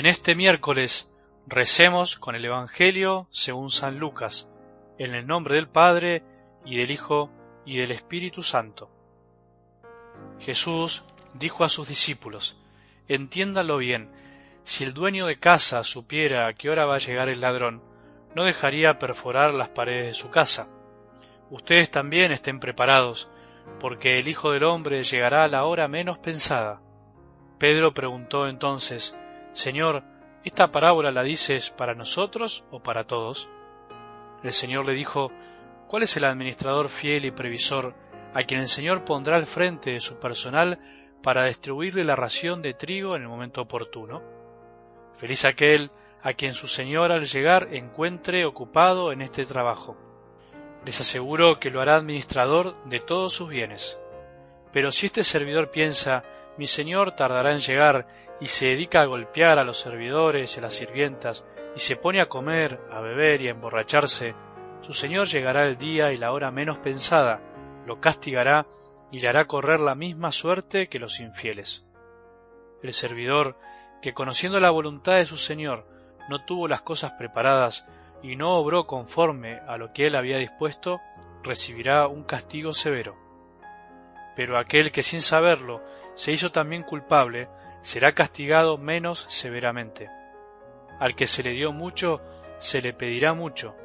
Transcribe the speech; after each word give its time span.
En 0.00 0.06
este 0.06 0.34
miércoles 0.34 1.12
recemos 1.46 2.18
con 2.18 2.34
el 2.34 2.42
Evangelio 2.46 3.28
según 3.28 3.68
San 3.68 3.98
Lucas, 3.98 4.50
en 4.96 5.14
el 5.14 5.26
nombre 5.26 5.56
del 5.56 5.68
Padre 5.68 6.22
y 6.64 6.78
del 6.78 6.90
Hijo 6.90 7.30
y 7.66 7.76
del 7.76 7.90
Espíritu 7.90 8.42
Santo. 8.42 8.90
Jesús 10.38 11.04
dijo 11.34 11.64
a 11.64 11.68
sus 11.68 11.86
discípulos, 11.86 12.56
entiéndanlo 13.08 13.76
bien, 13.76 14.10
si 14.62 14.84
el 14.84 14.94
dueño 14.94 15.26
de 15.26 15.38
casa 15.38 15.84
supiera 15.84 16.46
a 16.46 16.54
qué 16.54 16.70
hora 16.70 16.86
va 16.86 16.94
a 16.94 16.98
llegar 17.06 17.28
el 17.28 17.42
ladrón, 17.42 17.82
no 18.34 18.44
dejaría 18.44 18.98
perforar 18.98 19.52
las 19.52 19.68
paredes 19.68 20.06
de 20.06 20.14
su 20.14 20.30
casa. 20.30 20.70
Ustedes 21.50 21.90
también 21.90 22.32
estén 22.32 22.58
preparados, 22.58 23.28
porque 23.78 24.18
el 24.18 24.28
Hijo 24.28 24.52
del 24.52 24.64
Hombre 24.64 25.02
llegará 25.02 25.44
a 25.44 25.48
la 25.48 25.64
hora 25.64 25.88
menos 25.88 26.18
pensada. 26.18 26.80
Pedro 27.58 27.92
preguntó 27.92 28.48
entonces, 28.48 29.14
Señor, 29.52 30.04
¿esta 30.44 30.70
parábola 30.70 31.10
la 31.10 31.22
dices 31.22 31.70
para 31.70 31.94
nosotros 31.94 32.64
o 32.70 32.80
para 32.82 33.04
todos? 33.04 33.48
El 34.42 34.52
Señor 34.52 34.86
le 34.86 34.94
dijo, 34.94 35.32
¿cuál 35.88 36.04
es 36.04 36.16
el 36.16 36.24
administrador 36.24 36.88
fiel 36.88 37.24
y 37.24 37.30
previsor 37.30 37.94
a 38.32 38.44
quien 38.44 38.60
el 38.60 38.68
Señor 38.68 39.04
pondrá 39.04 39.36
al 39.36 39.46
frente 39.46 39.90
de 39.92 40.00
su 40.00 40.18
personal 40.18 40.78
para 41.22 41.44
distribuirle 41.44 42.04
la 42.04 42.16
ración 42.16 42.62
de 42.62 42.74
trigo 42.74 43.16
en 43.16 43.22
el 43.22 43.28
momento 43.28 43.60
oportuno? 43.60 44.22
Feliz 45.16 45.44
aquel 45.44 45.90
a 46.22 46.32
quien 46.34 46.54
su 46.54 46.68
Señor 46.68 47.12
al 47.12 47.24
llegar 47.24 47.68
encuentre 47.72 48.44
ocupado 48.44 49.12
en 49.12 49.20
este 49.22 49.44
trabajo. 49.44 49.96
Les 50.84 51.00
aseguro 51.00 51.58
que 51.58 51.70
lo 51.70 51.80
hará 51.80 51.96
administrador 51.96 52.76
de 52.84 53.00
todos 53.00 53.34
sus 53.34 53.48
bienes. 53.48 54.00
Pero 54.72 54.92
si 54.92 55.06
este 55.06 55.22
servidor 55.22 55.70
piensa, 55.70 56.22
mi 56.56 56.66
Señor 56.66 57.12
tardará 57.12 57.52
en 57.52 57.58
llegar 57.58 58.06
y 58.40 58.46
se 58.46 58.66
dedica 58.66 59.00
a 59.00 59.06
golpear 59.06 59.58
a 59.58 59.64
los 59.64 59.78
servidores 59.78 60.56
y 60.56 60.58
a 60.58 60.62
las 60.62 60.74
sirvientas, 60.74 61.46
y 61.76 61.80
se 61.80 61.96
pone 61.96 62.20
a 62.20 62.28
comer, 62.28 62.80
a 62.90 63.00
beber 63.00 63.40
y 63.42 63.48
a 63.48 63.52
emborracharse, 63.52 64.34
su 64.82 64.94
Señor 64.94 65.26
llegará 65.26 65.64
el 65.64 65.76
día 65.76 66.12
y 66.12 66.16
la 66.16 66.32
hora 66.32 66.50
menos 66.50 66.78
pensada, 66.78 67.40
lo 67.86 68.00
castigará 68.00 68.66
y 69.10 69.20
le 69.20 69.28
hará 69.28 69.46
correr 69.46 69.80
la 69.80 69.94
misma 69.94 70.32
suerte 70.32 70.88
que 70.88 70.98
los 70.98 71.20
infieles. 71.20 71.84
El 72.82 72.92
servidor, 72.92 73.56
que 74.00 74.14
conociendo 74.14 74.58
la 74.58 74.70
voluntad 74.70 75.16
de 75.16 75.26
su 75.26 75.36
Señor, 75.36 75.86
no 76.28 76.44
tuvo 76.44 76.66
las 76.66 76.80
cosas 76.82 77.12
preparadas 77.12 77.86
y 78.22 78.36
no 78.36 78.56
obró 78.56 78.86
conforme 78.86 79.60
a 79.66 79.76
lo 79.76 79.92
que 79.92 80.06
él 80.06 80.16
había 80.16 80.38
dispuesto, 80.38 81.00
recibirá 81.42 82.06
un 82.06 82.24
castigo 82.24 82.72
severo. 82.72 83.16
Pero 84.40 84.56
aquel 84.56 84.90
que 84.90 85.02
sin 85.02 85.20
saberlo 85.20 85.82
se 86.14 86.32
hizo 86.32 86.50
también 86.50 86.82
culpable, 86.82 87.50
será 87.82 88.14
castigado 88.14 88.78
menos 88.78 89.26
severamente. 89.28 90.08
Al 90.98 91.14
que 91.14 91.26
se 91.26 91.42
le 91.42 91.50
dio 91.50 91.72
mucho, 91.72 92.22
se 92.56 92.80
le 92.80 92.94
pedirá 92.94 93.34
mucho, 93.34 93.76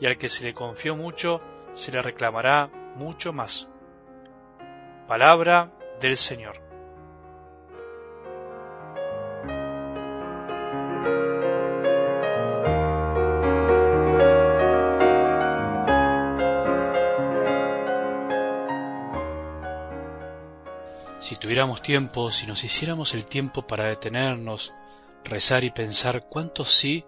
y 0.00 0.06
al 0.06 0.18
que 0.18 0.28
se 0.28 0.42
le 0.42 0.52
confió 0.52 0.96
mucho, 0.96 1.40
se 1.74 1.92
le 1.92 2.02
reclamará 2.02 2.66
mucho 2.96 3.32
más. 3.32 3.70
Palabra 5.06 5.70
del 6.00 6.16
Señor. 6.16 6.69
Si 21.20 21.36
tuviéramos 21.36 21.82
tiempo, 21.82 22.30
si 22.30 22.46
nos 22.46 22.64
hiciéramos 22.64 23.12
el 23.12 23.26
tiempo 23.26 23.66
para 23.66 23.84
detenernos, 23.84 24.72
rezar 25.22 25.64
y 25.64 25.70
pensar 25.70 26.26
cuántos 26.26 26.70
sí 26.70 27.04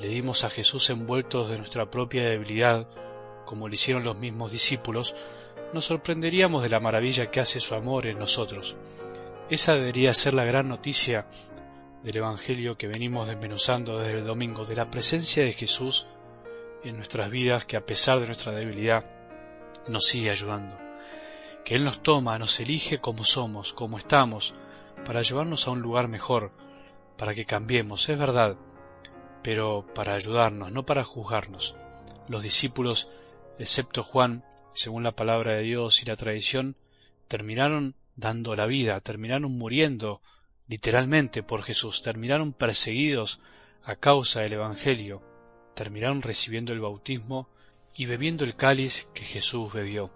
le 0.00 0.08
dimos 0.08 0.42
a 0.42 0.50
Jesús 0.50 0.90
envueltos 0.90 1.48
de 1.48 1.56
nuestra 1.56 1.88
propia 1.88 2.28
debilidad, 2.28 2.88
como 3.46 3.68
lo 3.68 3.74
hicieron 3.74 4.02
los 4.02 4.16
mismos 4.16 4.50
discípulos, 4.50 5.14
nos 5.72 5.84
sorprenderíamos 5.84 6.64
de 6.64 6.68
la 6.68 6.80
maravilla 6.80 7.30
que 7.30 7.38
hace 7.38 7.60
su 7.60 7.76
amor 7.76 8.08
en 8.08 8.18
nosotros. 8.18 8.76
Esa 9.48 9.74
debería 9.74 10.12
ser 10.14 10.34
la 10.34 10.44
gran 10.44 10.68
noticia 10.68 11.26
del 12.02 12.16
Evangelio 12.16 12.76
que 12.76 12.88
venimos 12.88 13.28
desmenuzando 13.28 14.00
desde 14.00 14.18
el 14.18 14.26
domingo, 14.26 14.64
de 14.64 14.74
la 14.74 14.90
presencia 14.90 15.44
de 15.44 15.52
Jesús 15.52 16.08
en 16.82 16.96
nuestras 16.96 17.30
vidas 17.30 17.64
que 17.66 17.76
a 17.76 17.86
pesar 17.86 18.18
de 18.18 18.26
nuestra 18.26 18.52
debilidad 18.52 19.04
nos 19.86 20.06
sigue 20.06 20.30
ayudando 20.30 20.87
que 21.64 21.74
Él 21.74 21.84
nos 21.84 22.02
toma, 22.02 22.38
nos 22.38 22.58
elige 22.60 22.98
como 22.98 23.24
somos, 23.24 23.72
como 23.72 23.98
estamos, 23.98 24.54
para 25.04 25.22
llevarnos 25.22 25.66
a 25.66 25.70
un 25.70 25.80
lugar 25.80 26.08
mejor, 26.08 26.52
para 27.16 27.34
que 27.34 27.44
cambiemos, 27.44 28.08
es 28.08 28.18
verdad, 28.18 28.56
pero 29.42 29.86
para 29.94 30.14
ayudarnos, 30.14 30.72
no 30.72 30.84
para 30.84 31.04
juzgarnos. 31.04 31.76
Los 32.28 32.42
discípulos, 32.42 33.10
excepto 33.58 34.02
Juan, 34.02 34.44
según 34.72 35.02
la 35.02 35.12
palabra 35.12 35.54
de 35.54 35.62
Dios 35.62 36.02
y 36.02 36.06
la 36.06 36.16
tradición, 36.16 36.76
terminaron 37.26 37.94
dando 38.16 38.56
la 38.56 38.66
vida, 38.66 39.00
terminaron 39.00 39.52
muriendo 39.52 40.20
literalmente 40.66 41.42
por 41.42 41.62
Jesús, 41.62 42.02
terminaron 42.02 42.52
perseguidos 42.52 43.40
a 43.82 43.96
causa 43.96 44.40
del 44.40 44.54
Evangelio, 44.54 45.22
terminaron 45.74 46.22
recibiendo 46.22 46.72
el 46.72 46.80
bautismo 46.80 47.48
y 47.96 48.06
bebiendo 48.06 48.44
el 48.44 48.54
cáliz 48.54 49.08
que 49.14 49.24
Jesús 49.24 49.72
bebió. 49.72 50.10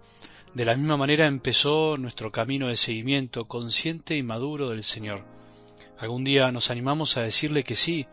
De 0.53 0.65
la 0.65 0.75
misma 0.75 0.97
manera 0.97 1.25
empezó 1.25 1.97
nuestro 1.97 2.31
camino 2.31 2.67
de 2.67 2.75
seguimiento 2.75 3.45
consciente 3.45 4.15
y 4.15 4.21
maduro 4.21 4.69
del 4.69 4.83
Señor. 4.83 5.25
Algún 5.97 6.23
día 6.23 6.51
nos 6.51 6.69
animamos 6.69 7.17
a 7.17 7.23
decirle 7.23 7.63
que 7.63 7.75
sí, 7.75 8.05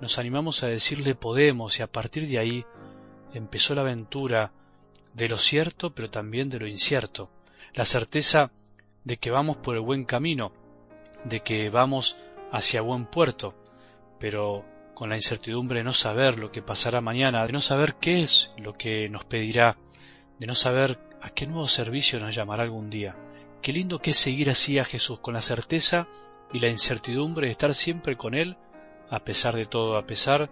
nos 0.00 0.18
animamos 0.18 0.64
a 0.64 0.66
decirle 0.66 1.14
podemos 1.14 1.78
y 1.78 1.82
a 1.82 1.86
partir 1.86 2.26
de 2.28 2.40
ahí 2.40 2.64
empezó 3.34 3.76
la 3.76 3.82
aventura 3.82 4.50
de 5.14 5.28
lo 5.28 5.38
cierto 5.38 5.94
pero 5.94 6.10
también 6.10 6.50
de 6.50 6.58
lo 6.58 6.66
incierto, 6.66 7.30
la 7.72 7.84
certeza 7.84 8.50
de 9.04 9.18
que 9.18 9.30
vamos 9.30 9.56
por 9.58 9.76
el 9.76 9.82
buen 9.82 10.04
camino, 10.04 10.50
de 11.22 11.38
que 11.38 11.70
vamos 11.70 12.16
hacia 12.50 12.80
buen 12.80 13.06
puerto, 13.06 13.54
pero 14.18 14.64
con 14.94 15.10
la 15.10 15.16
incertidumbre 15.16 15.78
de 15.78 15.84
no 15.84 15.92
saber 15.92 16.40
lo 16.40 16.50
que 16.50 16.62
pasará 16.62 17.00
mañana, 17.00 17.46
de 17.46 17.52
no 17.52 17.60
saber 17.60 17.94
qué 17.94 18.22
es 18.22 18.50
lo 18.58 18.72
que 18.72 19.08
nos 19.08 19.24
pedirá, 19.24 19.78
de 20.40 20.46
no 20.48 20.56
saber 20.56 21.05
¿A 21.20 21.30
qué 21.30 21.46
nuevo 21.46 21.68
servicio 21.68 22.20
nos 22.20 22.34
llamará 22.34 22.62
algún 22.62 22.90
día? 22.90 23.16
Qué 23.62 23.72
lindo 23.72 23.98
que 23.98 24.10
es 24.10 24.16
seguir 24.16 24.50
así 24.50 24.78
a 24.78 24.84
Jesús, 24.84 25.20
con 25.20 25.34
la 25.34 25.42
certeza 25.42 26.08
y 26.52 26.58
la 26.58 26.68
incertidumbre 26.68 27.46
de 27.46 27.52
estar 27.52 27.74
siempre 27.74 28.16
con 28.16 28.34
Él, 28.34 28.56
a 29.10 29.20
pesar 29.20 29.56
de 29.56 29.66
todo, 29.66 29.96
a 29.96 30.06
pesar 30.06 30.50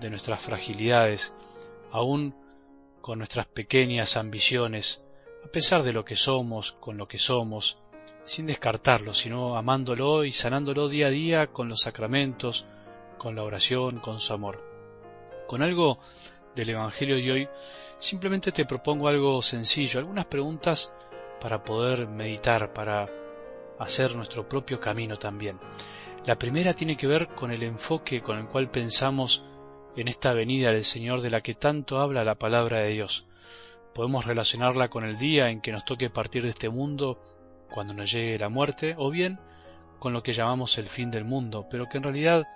de 0.00 0.10
nuestras 0.10 0.40
fragilidades, 0.42 1.34
aún 1.90 2.34
con 3.00 3.18
nuestras 3.18 3.46
pequeñas 3.46 4.16
ambiciones, 4.16 5.02
a 5.44 5.48
pesar 5.48 5.82
de 5.82 5.92
lo 5.92 6.04
que 6.04 6.16
somos, 6.16 6.72
con 6.72 6.96
lo 6.96 7.06
que 7.06 7.18
somos, 7.18 7.78
sin 8.24 8.46
descartarlo, 8.46 9.14
sino 9.14 9.56
amándolo 9.56 10.24
y 10.24 10.32
sanándolo 10.32 10.88
día 10.88 11.06
a 11.06 11.10
día 11.10 11.46
con 11.48 11.68
los 11.68 11.82
sacramentos, 11.82 12.66
con 13.18 13.36
la 13.36 13.44
oración, 13.44 14.00
con 14.00 14.18
su 14.18 14.32
amor. 14.32 14.64
Con 15.46 15.62
algo 15.62 16.00
del 16.56 16.70
Evangelio 16.70 17.16
de 17.16 17.30
hoy 17.30 17.48
Simplemente 17.98 18.52
te 18.52 18.66
propongo 18.66 19.08
algo 19.08 19.40
sencillo, 19.40 20.00
algunas 20.00 20.26
preguntas 20.26 20.92
para 21.40 21.64
poder 21.64 22.06
meditar, 22.06 22.72
para 22.72 23.08
hacer 23.78 24.14
nuestro 24.16 24.46
propio 24.48 24.78
camino 24.78 25.16
también. 25.18 25.58
La 26.26 26.38
primera 26.38 26.74
tiene 26.74 26.96
que 26.96 27.06
ver 27.06 27.28
con 27.28 27.52
el 27.52 27.62
enfoque 27.62 28.20
con 28.20 28.38
el 28.38 28.46
cual 28.46 28.70
pensamos 28.70 29.44
en 29.96 30.08
esta 30.08 30.34
venida 30.34 30.70
del 30.70 30.84
Señor 30.84 31.22
de 31.22 31.30
la 31.30 31.40
que 31.40 31.54
tanto 31.54 31.98
habla 31.98 32.22
la 32.22 32.34
palabra 32.34 32.80
de 32.80 32.90
Dios. 32.90 33.26
Podemos 33.94 34.26
relacionarla 34.26 34.88
con 34.88 35.04
el 35.04 35.16
día 35.16 35.48
en 35.48 35.62
que 35.62 35.72
nos 35.72 35.86
toque 35.86 36.10
partir 36.10 36.42
de 36.42 36.50
este 36.50 36.68
mundo 36.68 37.18
cuando 37.72 37.94
nos 37.94 38.12
llegue 38.12 38.38
la 38.38 38.50
muerte, 38.50 38.94
o 38.98 39.10
bien 39.10 39.40
con 39.98 40.12
lo 40.12 40.22
que 40.22 40.34
llamamos 40.34 40.76
el 40.76 40.86
fin 40.86 41.10
del 41.10 41.24
mundo, 41.24 41.66
pero 41.70 41.88
que 41.88 41.96
en 41.96 42.04
realidad 42.04 42.46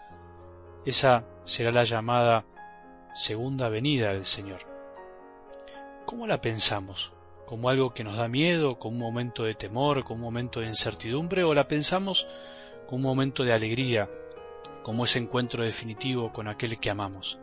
esa 0.85 1.25
será 1.45 1.71
la 1.71 1.85
llamada 1.85 2.45
segunda 3.15 3.69
venida 3.69 4.13
del 4.13 4.25
Señor. 4.25 4.61
¿Cómo 6.07 6.27
la 6.27 6.41
pensamos? 6.41 7.13
¿Como 7.47 7.69
algo 7.69 7.93
que 7.93 8.05
nos 8.05 8.17
da 8.17 8.29
miedo, 8.29 8.79
como 8.79 8.97
un 8.97 9.03
momento 9.03 9.45
de 9.45 9.55
temor, 9.55 10.05
como 10.05 10.17
un 10.17 10.33
momento 10.33 10.61
de 10.61 10.67
incertidumbre, 10.67 11.43
o 11.43 11.55
la 11.55 11.67
pensamos 11.67 12.27
como 12.87 12.97
un 12.97 13.17
momento 13.17 13.43
de 13.43 13.53
alegría, 13.53 14.09
como 14.83 15.05
ese 15.05 15.19
encuentro 15.19 15.65
definitivo 15.65 16.33
con 16.33 16.49
aquel 16.49 16.79
que 16.79 16.91
amamos? 16.91 17.41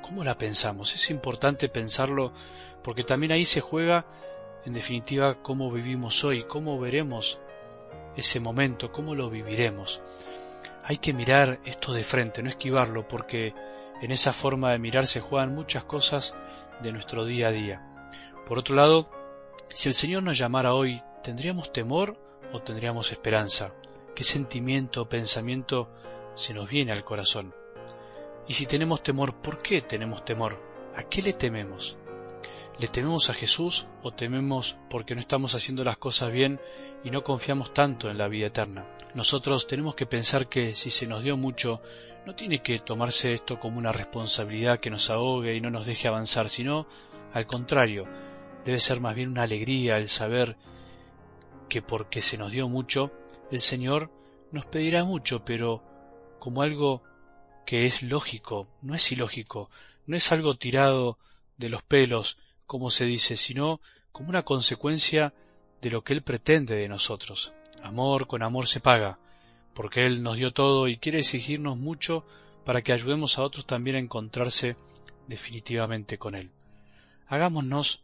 ¿Cómo 0.00 0.24
la 0.24 0.36
pensamos? 0.36 0.94
Es 0.94 1.10
importante 1.10 1.68
pensarlo 1.68 2.32
porque 2.82 3.04
también 3.04 3.32
ahí 3.32 3.44
se 3.44 3.60
juega, 3.60 4.06
en 4.64 4.72
definitiva, 4.72 5.42
cómo 5.42 5.70
vivimos 5.70 6.24
hoy, 6.24 6.44
cómo 6.44 6.80
veremos 6.80 7.38
ese 8.16 8.40
momento, 8.40 8.90
cómo 8.90 9.14
lo 9.14 9.30
viviremos. 9.30 10.02
Hay 10.84 10.98
que 10.98 11.12
mirar 11.12 11.60
esto 11.64 11.92
de 11.92 12.02
frente, 12.02 12.42
no 12.42 12.48
esquivarlo, 12.48 13.06
porque 13.06 13.54
en 14.02 14.10
esa 14.10 14.32
forma 14.32 14.72
de 14.72 14.78
mirar 14.78 15.06
se 15.06 15.20
juegan 15.20 15.54
muchas 15.54 15.84
cosas 15.84 16.34
de 16.82 16.92
nuestro 16.92 17.24
día 17.24 17.48
a 17.48 17.52
día. 17.52 17.82
Por 18.44 18.58
otro 18.58 18.74
lado, 18.74 19.08
si 19.72 19.88
el 19.88 19.94
Señor 19.94 20.22
nos 20.22 20.36
llamara 20.36 20.74
hoy, 20.74 21.00
¿tendríamos 21.22 21.72
temor 21.72 22.18
o 22.52 22.60
tendríamos 22.60 23.12
esperanza? 23.12 23.72
¿Qué 24.14 24.24
sentimiento 24.24 25.02
o 25.02 25.08
pensamiento 25.08 25.88
se 26.34 26.54
nos 26.54 26.68
viene 26.68 26.92
al 26.92 27.04
corazón. 27.04 27.54
Y 28.46 28.54
si 28.54 28.66
tenemos 28.66 29.02
temor, 29.02 29.34
¿por 29.34 29.62
qué 29.62 29.82
tenemos 29.82 30.24
temor? 30.24 30.58
¿A 30.94 31.04
qué 31.04 31.22
le 31.22 31.32
tememos? 31.32 31.96
¿Le 32.78 32.88
tememos 32.88 33.30
a 33.30 33.34
Jesús 33.34 33.86
o 34.02 34.12
tememos 34.12 34.76
porque 34.88 35.14
no 35.14 35.20
estamos 35.20 35.54
haciendo 35.54 35.84
las 35.84 35.98
cosas 35.98 36.32
bien 36.32 36.60
y 37.04 37.10
no 37.10 37.22
confiamos 37.22 37.72
tanto 37.74 38.10
en 38.10 38.18
la 38.18 38.28
vida 38.28 38.46
eterna? 38.46 38.86
Nosotros 39.14 39.66
tenemos 39.66 39.94
que 39.94 40.06
pensar 40.06 40.48
que 40.48 40.74
si 40.74 40.90
se 40.90 41.06
nos 41.06 41.22
dio 41.22 41.36
mucho, 41.36 41.80
no 42.26 42.34
tiene 42.34 42.62
que 42.62 42.78
tomarse 42.78 43.34
esto 43.34 43.60
como 43.60 43.78
una 43.78 43.92
responsabilidad 43.92 44.80
que 44.80 44.90
nos 44.90 45.10
ahogue 45.10 45.54
y 45.54 45.60
no 45.60 45.70
nos 45.70 45.86
deje 45.86 46.08
avanzar, 46.08 46.48
sino 46.48 46.86
al 47.32 47.46
contrario, 47.46 48.06
debe 48.64 48.80
ser 48.80 49.00
más 49.00 49.14
bien 49.14 49.28
una 49.28 49.42
alegría 49.42 49.98
el 49.98 50.08
saber 50.08 50.56
que 51.68 51.82
porque 51.82 52.20
se 52.20 52.38
nos 52.38 52.52
dio 52.52 52.68
mucho, 52.68 53.12
el 53.50 53.60
Señor 53.60 54.10
nos 54.50 54.66
pedirá 54.66 55.04
mucho, 55.04 55.44
pero 55.44 55.82
como 56.38 56.62
algo 56.62 57.02
que 57.66 57.84
es 57.86 58.02
lógico, 58.02 58.66
no 58.80 58.94
es 58.94 59.12
ilógico, 59.12 59.70
no 60.06 60.16
es 60.16 60.32
algo 60.32 60.54
tirado 60.54 61.18
de 61.56 61.68
los 61.68 61.82
pelos, 61.82 62.38
como 62.72 62.90
se 62.90 63.04
dice, 63.04 63.36
sino 63.36 63.82
como 64.12 64.30
una 64.30 64.44
consecuencia 64.44 65.34
de 65.82 65.90
lo 65.90 66.02
que 66.02 66.14
Él 66.14 66.22
pretende 66.22 66.74
de 66.74 66.88
nosotros. 66.88 67.52
Amor 67.82 68.26
con 68.26 68.42
amor 68.42 68.66
se 68.66 68.80
paga, 68.80 69.18
porque 69.74 70.06
Él 70.06 70.22
nos 70.22 70.38
dio 70.38 70.54
todo 70.54 70.88
y 70.88 70.96
quiere 70.96 71.18
exigirnos 71.18 71.76
mucho 71.76 72.24
para 72.64 72.80
que 72.80 72.94
ayudemos 72.94 73.36
a 73.36 73.42
otros 73.42 73.66
también 73.66 73.96
a 73.96 73.98
encontrarse 73.98 74.76
definitivamente 75.28 76.16
con 76.16 76.34
Él. 76.34 76.50
Hagámonos 77.26 78.00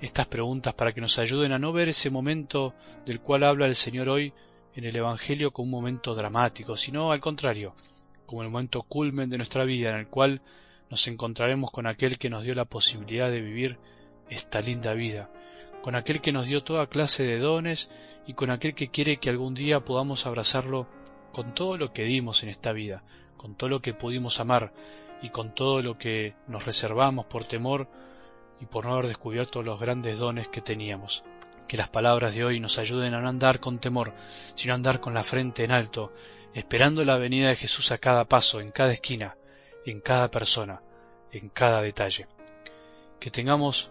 estas 0.00 0.26
preguntas 0.26 0.74
para 0.74 0.92
que 0.92 1.00
nos 1.00 1.16
ayuden 1.20 1.52
a 1.52 1.60
no 1.60 1.72
ver 1.72 1.88
ese 1.88 2.10
momento 2.10 2.74
del 3.06 3.20
cual 3.20 3.44
habla 3.44 3.66
el 3.66 3.76
Señor 3.76 4.08
hoy 4.08 4.32
en 4.74 4.84
el 4.84 4.96
Evangelio 4.96 5.52
como 5.52 5.66
un 5.66 5.82
momento 5.82 6.16
dramático, 6.16 6.76
sino 6.76 7.12
al 7.12 7.20
contrario, 7.20 7.72
como 8.26 8.42
el 8.42 8.50
momento 8.50 8.82
culmen 8.82 9.30
de 9.30 9.36
nuestra 9.36 9.62
vida 9.62 9.90
en 9.90 9.96
el 9.98 10.08
cual 10.08 10.42
nos 10.90 11.06
encontraremos 11.06 11.70
con 11.70 11.86
aquel 11.86 12.18
que 12.18 12.30
nos 12.30 12.42
dio 12.42 12.56
la 12.56 12.64
posibilidad 12.64 13.30
de 13.30 13.42
vivir 13.42 13.78
esta 14.30 14.60
linda 14.60 14.94
vida, 14.94 15.30
con 15.82 15.94
aquel 15.94 16.20
que 16.20 16.32
nos 16.32 16.46
dio 16.46 16.62
toda 16.62 16.88
clase 16.88 17.24
de 17.24 17.38
dones 17.38 17.90
y 18.26 18.34
con 18.34 18.50
aquel 18.50 18.74
que 18.74 18.90
quiere 18.90 19.18
que 19.18 19.30
algún 19.30 19.54
día 19.54 19.80
podamos 19.80 20.26
abrazarlo 20.26 20.86
con 21.32 21.54
todo 21.54 21.78
lo 21.78 21.92
que 21.92 22.04
dimos 22.04 22.42
en 22.42 22.48
esta 22.48 22.72
vida, 22.72 23.02
con 23.36 23.54
todo 23.54 23.70
lo 23.70 23.80
que 23.80 23.94
pudimos 23.94 24.40
amar 24.40 24.72
y 25.22 25.30
con 25.30 25.54
todo 25.54 25.82
lo 25.82 25.98
que 25.98 26.34
nos 26.46 26.64
reservamos 26.64 27.26
por 27.26 27.44
temor 27.44 27.88
y 28.60 28.66
por 28.66 28.86
no 28.86 28.94
haber 28.94 29.08
descubierto 29.08 29.62
los 29.62 29.80
grandes 29.80 30.18
dones 30.18 30.48
que 30.48 30.60
teníamos. 30.60 31.24
Que 31.66 31.76
las 31.76 31.88
palabras 31.88 32.34
de 32.34 32.44
hoy 32.44 32.60
nos 32.60 32.78
ayuden 32.78 33.14
a 33.14 33.20
no 33.20 33.28
andar 33.28 33.60
con 33.60 33.78
temor, 33.78 34.14
sino 34.54 34.72
a 34.72 34.76
andar 34.76 35.00
con 35.00 35.14
la 35.14 35.22
frente 35.22 35.64
en 35.64 35.70
alto, 35.70 36.12
esperando 36.54 37.04
la 37.04 37.18
venida 37.18 37.48
de 37.48 37.56
Jesús 37.56 37.92
a 37.92 37.98
cada 37.98 38.24
paso, 38.24 38.60
en 38.60 38.70
cada 38.70 38.92
esquina, 38.92 39.36
en 39.84 40.00
cada 40.00 40.30
persona, 40.30 40.82
en 41.30 41.50
cada 41.50 41.82
detalle. 41.82 42.26
Que 43.20 43.30
tengamos 43.30 43.90